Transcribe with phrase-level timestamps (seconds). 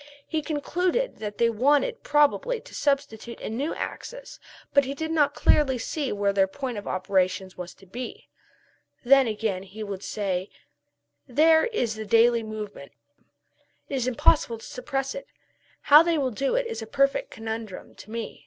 [0.27, 4.39] He concluded that they wanted probably to substitute a new axis,
[4.73, 8.27] but he did not clearly see where their point of operations was to be.
[9.03, 10.49] Then, again, he would say,
[11.27, 12.93] "There is the daily movement.
[13.89, 15.27] It is impossible to surpress it;
[15.81, 18.39] how they will do it, is a perfect conundrum to me."